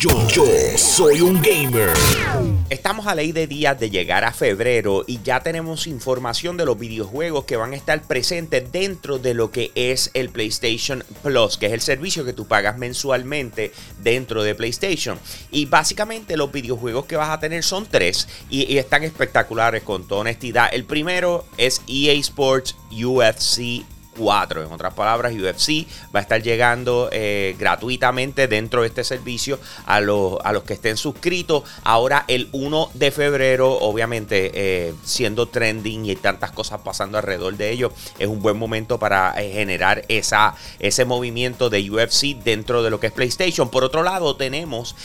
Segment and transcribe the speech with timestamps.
[0.00, 0.44] Yo, yo
[0.76, 1.90] soy un gamer.
[2.70, 6.78] Estamos a ley de días de llegar a febrero y ya tenemos información de los
[6.78, 11.66] videojuegos que van a estar presentes dentro de lo que es el PlayStation Plus, que
[11.66, 15.18] es el servicio que tú pagas mensualmente dentro de PlayStation.
[15.50, 20.06] Y básicamente los videojuegos que vas a tener son tres y, y están espectaculares con
[20.06, 20.68] toda honestidad.
[20.72, 23.82] El primero es EA Sports UFC
[24.18, 30.00] en otras palabras, UFC va a estar llegando eh, gratuitamente dentro de este servicio a
[30.00, 31.62] los, a los que estén suscritos.
[31.84, 37.70] Ahora el 1 de febrero, obviamente eh, siendo trending y tantas cosas pasando alrededor de
[37.70, 42.90] ello, es un buen momento para eh, generar esa, ese movimiento de UFC dentro de
[42.90, 43.70] lo que es PlayStation.
[43.70, 44.96] Por otro lado, tenemos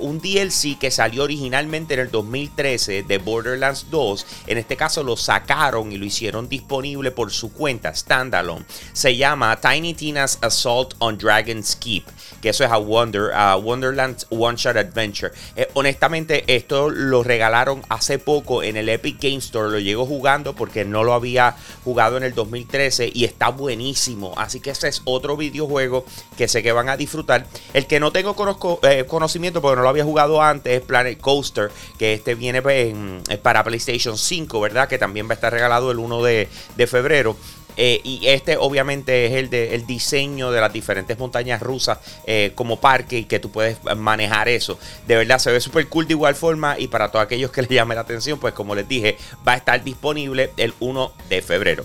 [0.00, 4.26] un DLC que salió originalmente en el 2013 de Borderlands 2.
[4.46, 8.61] En este caso lo sacaron y lo hicieron disponible por su cuenta standalone
[8.92, 12.04] se llama Tiny Tina's Assault on Dragon's Keep,
[12.40, 15.32] que eso es a Wonder, a Wonderland One Shot Adventure.
[15.56, 19.70] Eh, honestamente, esto lo regalaron hace poco en el Epic Game Store.
[19.70, 24.34] Lo llego jugando porque no lo había jugado en el 2013 y está buenísimo.
[24.36, 26.04] Así que ese es otro videojuego
[26.36, 27.46] que sé que van a disfrutar.
[27.72, 28.34] El que no tengo
[28.82, 32.94] eh, conocimiento porque no lo había jugado antes es Planet Coaster, que este viene pues,
[33.42, 34.88] para PlayStation 5, ¿verdad?
[34.88, 37.36] Que también va a estar regalado el 1 de, de febrero.
[37.76, 42.52] Eh, y este obviamente es el, de, el diseño de las diferentes montañas rusas eh,
[42.54, 44.78] como parque y que tú puedes manejar eso.
[45.06, 47.70] De verdad se ve súper cool de igual forma y para todos aquellos que les
[47.70, 51.84] llame la atención, pues como les dije, va a estar disponible el 1 de febrero.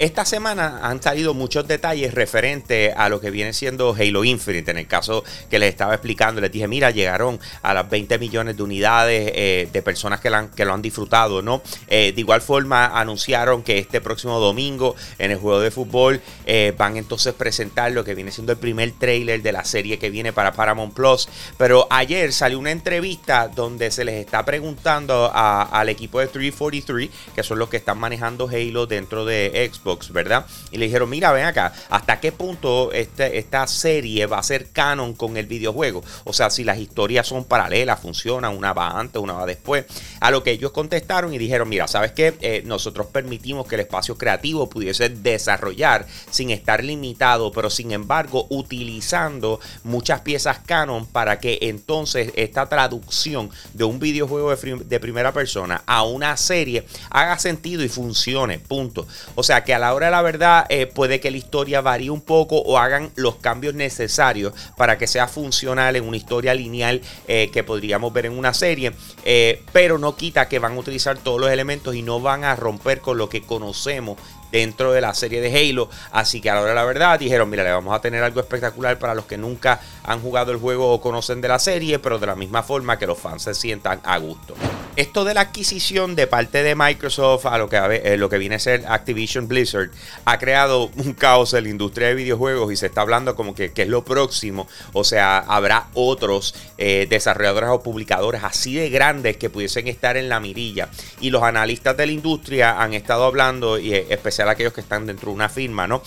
[0.00, 4.70] Esta semana han salido muchos detalles referentes a lo que viene siendo Halo Infinite.
[4.70, 8.56] En el caso que les estaba explicando, les dije, mira, llegaron a las 20 millones
[8.56, 11.60] de unidades eh, de personas que, lo han disfrutado, ¿no?
[11.86, 16.72] Eh, de igual forma, anunciaron que este próximo domingo en el juego de fútbol eh,
[16.78, 20.08] van entonces a presentar lo que viene siendo el primer trailer de la serie que
[20.08, 21.28] viene para Paramount Plus.
[21.58, 27.42] Pero ayer salió una entrevista donde se les está preguntando al equipo de 343, que
[27.42, 30.46] son los que están manejando Halo dentro de Xbox ¿verdad?
[30.70, 34.70] Y le dijeron, mira, ven acá, ¿hasta qué punto este, esta serie va a ser
[34.70, 36.02] canon con el videojuego?
[36.24, 39.84] O sea, si las historias son paralelas, funcionan, una va antes, una va después.
[40.20, 42.34] A lo que ellos contestaron y dijeron, mira, ¿sabes qué?
[42.40, 48.46] Eh, nosotros permitimos que el espacio creativo pudiese desarrollar sin estar limitado, pero sin embargo
[48.50, 55.82] utilizando muchas piezas canon para que entonces esta traducción de un videojuego de, primera persona
[55.86, 59.06] a una serie haga sentido y funcione, punto.
[59.34, 62.10] O sea que a la hora de la verdad eh, puede que la historia varíe
[62.10, 67.00] un poco o hagan los cambios necesarios para que sea funcional en una historia lineal
[67.26, 68.92] eh, que podríamos ver en una serie,
[69.24, 72.54] eh, pero no quita que van a utilizar todos los elementos y no van a
[72.56, 74.18] romper con lo que conocemos
[74.52, 75.88] dentro de la serie de Halo.
[76.12, 78.40] Así que a la hora de la verdad dijeron, mira, le vamos a tener algo
[78.40, 82.18] espectacular para los que nunca han jugado el juego o conocen de la serie, pero
[82.18, 84.54] de la misma forma que los fans se sientan a gusto.
[84.96, 88.56] Esto de la adquisición de parte de Microsoft a lo que, eh, lo que viene
[88.56, 89.90] a ser Activision Blizzard
[90.24, 93.72] ha creado un caos en la industria de videojuegos y se está hablando como que,
[93.74, 94.66] es lo próximo.
[94.92, 100.28] O sea, habrá otros eh, desarrolladores o publicadores así de grandes que pudiesen estar en
[100.28, 100.88] la mirilla.
[101.20, 105.06] Y los analistas de la industria han estado hablando, y eh, especial aquellos que están
[105.06, 106.02] dentro de una firma, ¿no?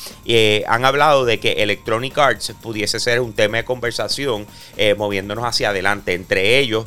[0.68, 4.46] han hablado de que Electronic Arts pudiese ser un tema de conversación
[4.98, 6.14] moviéndonos hacia adelante.
[6.14, 6.86] Entre ellos,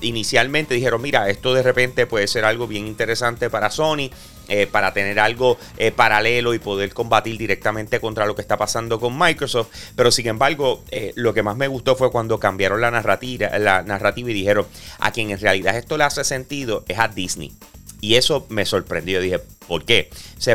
[0.00, 4.10] inicialmente dijeron, mira, esto de repente puede ser algo bien interesante para Sony.
[4.48, 9.00] Eh, para tener algo eh, paralelo y poder combatir directamente contra lo que está pasando
[9.00, 9.68] con Microsoft.
[9.96, 13.82] Pero sin embargo, eh, lo que más me gustó fue cuando cambiaron la narrativa, la
[13.82, 14.66] narrativa y dijeron
[14.98, 17.54] a quien en realidad esto le hace sentido es a Disney.
[18.02, 19.18] Y eso me sorprendió.
[19.18, 20.10] Dije, ¿Por qué?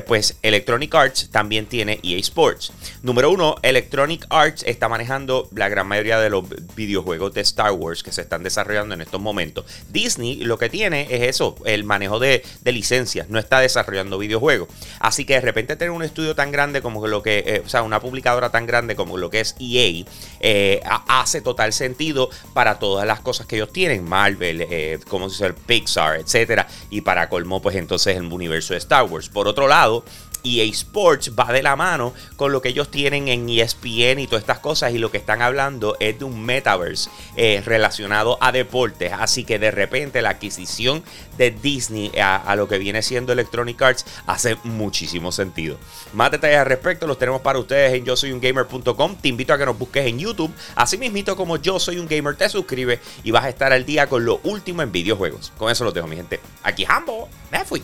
[0.06, 2.72] Pues Electronic Arts también tiene EA Sports.
[3.02, 8.04] Número uno, Electronic Arts está manejando la gran mayoría de los videojuegos de Star Wars
[8.04, 9.66] que se están desarrollando en estos momentos.
[9.90, 14.70] Disney lo que tiene es eso, el manejo de, licencias, no está desarrollando videojuegos.
[15.00, 17.82] Así que de repente tener un estudio tan grande como lo que, eh, o sea,
[17.82, 20.06] una publicadora tan grande como lo que es EA,
[20.40, 25.46] eh, hace total sentido para todas las cosas que ellos tienen, Marvel, eh, como se
[25.48, 30.04] dice, Pixar, etcétera, y para colmo, pues entonces el universo de Star por otro lado,
[30.44, 34.42] EA Sports va de la mano con lo que ellos tienen en ESPN y todas
[34.42, 39.12] estas cosas y lo que están hablando es de un metaverse eh, relacionado a deportes.
[39.14, 41.04] Así que de repente la adquisición
[41.38, 45.78] de Disney a, lo que viene siendo Electronic Arts hace muchísimo sentido.
[46.14, 49.16] Más detalles al respecto los tenemos para ustedes en yo soy un gamer.com.
[49.16, 50.54] Te invito a que nos busques en YouTube.
[50.76, 54.08] Así mismito como yo soy un gamer, te suscribes y vas a estar al día
[54.08, 55.52] con lo último en videojuegos.
[55.58, 56.40] Con eso lo dejo, mi gente.
[56.64, 57.84] Aquí Hambo, me fui.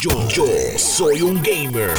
[0.00, 0.12] Yo,
[0.78, 1.90] soy un gamer.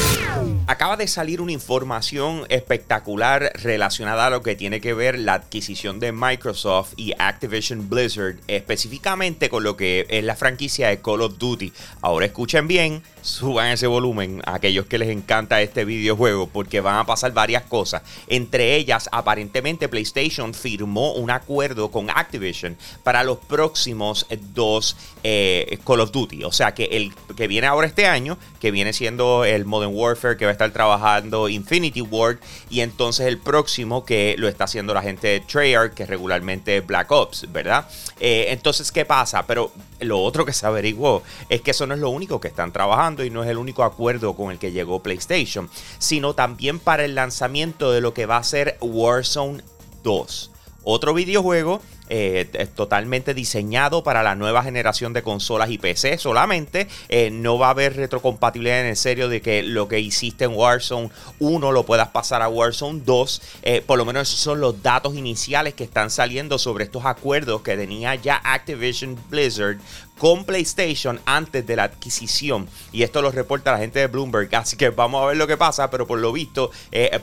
[0.65, 5.99] Acaba de salir una información espectacular relacionada a lo que tiene que ver la adquisición
[5.99, 11.37] de Microsoft y Activision Blizzard, específicamente con lo que es la franquicia de Call of
[11.37, 11.73] Duty.
[12.01, 16.95] Ahora escuchen bien, suban ese volumen a aquellos que les encanta este videojuego porque van
[16.95, 18.01] a pasar varias cosas.
[18.25, 25.99] Entre ellas, aparentemente PlayStation firmó un acuerdo con Activision para los próximos dos eh, Call
[25.99, 26.45] of Duty.
[26.45, 30.37] O sea que el que viene ahora este año, que viene siendo el Modern Warfare
[30.37, 32.37] que va a estar trabajando Infinity Ward,
[32.69, 36.87] y entonces el próximo que lo está haciendo la gente de Treyarch, que regularmente es
[36.87, 37.87] Black Ops, ¿verdad?
[38.19, 39.45] Eh, entonces, ¿qué pasa?
[39.45, 42.71] Pero lo otro que se averiguó es que eso no es lo único que están
[42.71, 47.05] trabajando y no es el único acuerdo con el que llegó PlayStation, sino también para
[47.05, 49.63] el lanzamiento de lo que va a ser Warzone
[50.03, 50.51] 2.
[50.83, 51.81] Otro videojuego
[52.13, 56.89] eh, totalmente diseñado para la nueva generación de consolas y PC solamente.
[57.07, 60.51] Eh, no va a haber retrocompatibilidad en el serio de que lo que hiciste en
[60.51, 61.09] Warzone
[61.39, 63.41] 1 lo puedas pasar a Warzone 2.
[63.61, 67.61] Eh, por lo menos esos son los datos iniciales que están saliendo sobre estos acuerdos
[67.61, 69.77] que tenía ya Activision Blizzard
[70.17, 72.67] con PlayStation antes de la adquisición.
[72.91, 74.53] Y esto lo reporta la gente de Bloomberg.
[74.57, 75.89] Así que vamos a ver lo que pasa.
[75.89, 76.71] Pero por lo visto,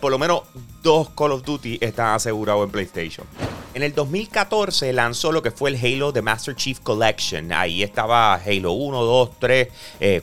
[0.00, 0.44] por lo menos
[0.82, 3.26] dos Call of Duty están asegurados en PlayStation.
[3.74, 7.52] En el 2014 lanzó lo que fue el Halo The Master Chief Collection.
[7.52, 9.68] Ahí estaba Halo 1, 2, 3,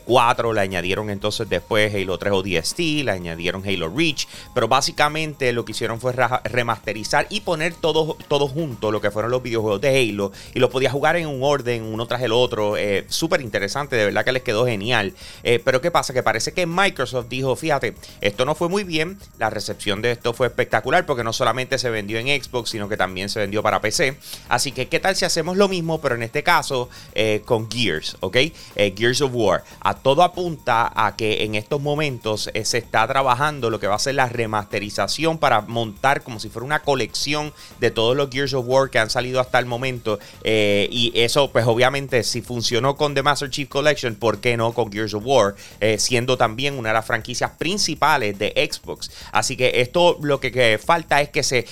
[0.04, 0.54] 4.
[0.54, 4.28] Le añadieron entonces después Halo 3 ODST, le añadieron Halo Reach.
[4.54, 6.13] Pero básicamente lo que hicieron fue
[6.44, 10.31] remasterizar y poner todo, todo junto lo que fueron los videojuegos de Halo.
[10.54, 12.78] Y lo podía jugar en un orden, uno tras el otro.
[12.78, 15.13] Eh, Súper interesante, de verdad que les quedó genial.
[15.44, 16.13] Eh, pero ¿qué pasa?
[16.13, 19.18] Que parece que Microsoft dijo, fíjate, esto no fue muy bien.
[19.38, 22.98] La recepción de esto fue espectacular porque no solamente se vendió en Xbox, sino que
[22.98, 24.18] también se vendió para PC.
[24.50, 28.18] Así que, ¿qué tal si hacemos lo mismo, pero en este caso eh, con Gears,
[28.20, 28.36] ¿ok?
[28.76, 29.64] Eh, Gears of War.
[29.80, 33.96] A todo apunta a que en estos momentos eh, se está trabajando lo que va
[33.96, 38.54] a ser la remasterización para montar como si fuera una colección de todos los Gears
[38.54, 40.20] of War que han salido hasta el momento.
[40.44, 44.92] y eso, pues obviamente, si funcionó con The Master Chief Collection, ¿por qué no con
[44.92, 45.56] Gears of War?
[45.98, 49.12] siendo también una de las franquicias principales de Xbox.
[49.32, 51.66] Así que esto lo que, que falta es que se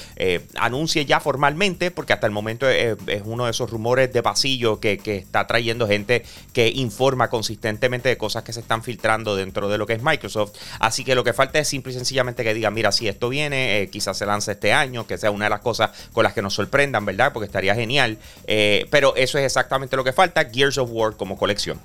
[0.56, 5.00] anuncie ya formalmente porque hasta el momento es, uno de esos rumores de pasillo que,
[5.04, 6.24] está trayendo gente
[6.54, 10.54] que informa consistentemente de cosas que se están filtrando dentro de lo que es Microsoft.
[10.80, 13.82] Así que lo que falta es simple y sencillamente que digan, mira, si esto viene,
[13.82, 16.42] eh, quizás se lance este año, que sea una de las cosas con las que
[16.42, 17.34] nos sorprendan, ¿verdad?
[17.34, 18.18] Porque estaría genial.
[18.48, 21.80] Eh, pero eso es exactamente lo que falta, Gears of War como colección.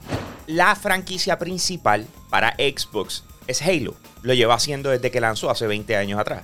[0.47, 3.95] La franquicia principal para Xbox es Halo.
[4.23, 6.43] Lo lleva haciendo desde que lanzó hace 20 años atrás.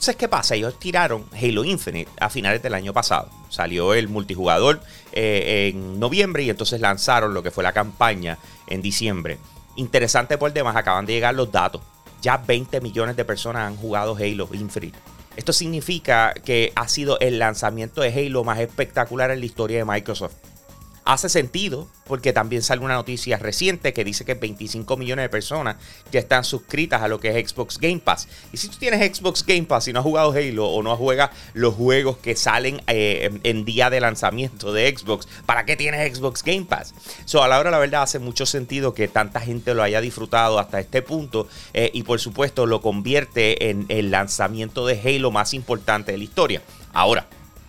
[0.00, 0.54] Entonces, ¿qué pasa?
[0.54, 3.28] Ellos tiraron Halo Infinite a finales del año pasado.
[3.50, 4.80] Salió el multijugador
[5.12, 9.36] eh, en noviembre y entonces lanzaron lo que fue la campaña en diciembre.
[9.76, 11.82] Interesante por demás, acaban de llegar los datos.
[12.22, 14.96] Ya 20 millones de personas han jugado Halo Infinite.
[15.36, 19.84] Esto significa que ha sido el lanzamiento de Halo más espectacular en la historia de
[19.84, 20.32] Microsoft.
[21.04, 25.76] Hace sentido porque también sale una noticia reciente que dice que 25 millones de personas
[26.10, 28.28] ya están suscritas a lo que es Xbox Game Pass.
[28.52, 31.30] Y si tú tienes Xbox Game Pass y no has jugado Halo o no juegas
[31.54, 36.42] los juegos que salen eh, en día de lanzamiento de Xbox, ¿para qué tienes Xbox
[36.42, 36.94] Game Pass?
[37.24, 40.58] So, a la hora la verdad hace mucho sentido que tanta gente lo haya disfrutado
[40.58, 45.54] hasta este punto eh, y por supuesto lo convierte en el lanzamiento de Halo más
[45.54, 46.62] importante de la historia.
[46.92, 47.26] Ahora,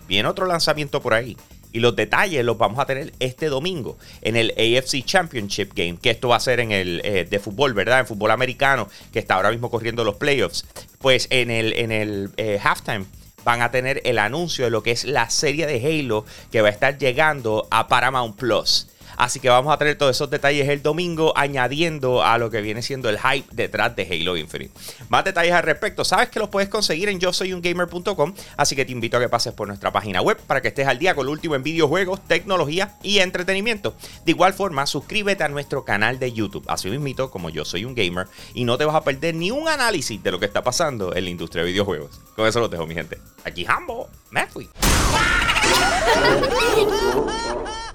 [0.08, 1.36] viene otro lanzamiento por ahí
[1.72, 6.10] y los detalles los vamos a tener este domingo en el AFC Championship Game, que
[6.10, 8.00] esto va a ser en el eh, de fútbol, ¿verdad?
[8.00, 10.64] En fútbol americano, que está ahora mismo corriendo los playoffs.
[10.98, 13.06] Pues en el, en el eh, halftime
[13.44, 16.68] van a tener el anuncio de lo que es la serie de Halo que va
[16.68, 18.88] a estar llegando a Paramount Plus.
[19.22, 22.82] Así que vamos a tener todos esos detalles el domingo, añadiendo a lo que viene
[22.82, 24.72] siendo el hype detrás de Halo Infinite.
[25.10, 28.74] Más detalles al respecto, sabes que los puedes conseguir en yo soy un gamer.com, así
[28.74, 31.14] que te invito a que pases por nuestra página web para que estés al día
[31.14, 33.94] con lo último en videojuegos, tecnología y entretenimiento.
[34.24, 37.94] De igual forma, suscríbete a nuestro canal de YouTube, así mismo como yo soy un
[37.94, 41.14] gamer, y no te vas a perder ni un análisis de lo que está pasando
[41.14, 42.20] en la industria de videojuegos.
[42.34, 43.18] Con eso lo dejo, mi gente.
[43.44, 44.68] Aquí Hambo, me fui.